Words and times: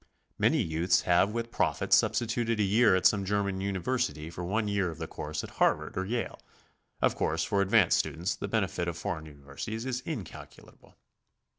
Many 0.39 0.59
youths 0.63 1.01
have 1.01 1.29
with 1.29 1.51
profit 1.51 1.93
substituted 1.93 2.59
a 2.59 2.63
year 2.63 2.95
at 2.95 3.05
some 3.05 3.23
German 3.23 3.61
university 3.61 4.31
for 4.31 4.43
one 4.43 4.67
year 4.67 4.89
of 4.89 4.97
the 4.97 5.05
course 5.05 5.43
at 5.43 5.51
Harvard 5.61 5.95
or 5.95 6.05
Yale. 6.07 6.39
Of 7.03 7.13
course 7.15 7.43
for 7.43 7.61
advanced 7.61 7.99
students 7.99 8.33
the 8.35 8.47
benefit 8.47 8.87
of 8.87 8.97
foreign 8.97 9.27
universities 9.27 9.85
is 9.85 10.01
incalculable. 10.03 10.95